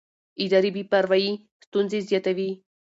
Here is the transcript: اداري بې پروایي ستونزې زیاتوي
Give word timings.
اداري 0.43 0.69
بې 0.75 0.83
پروایي 0.91 1.31
ستونزې 1.65 1.99
زیاتوي 2.09 2.49